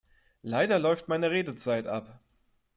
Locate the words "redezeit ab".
1.29-2.19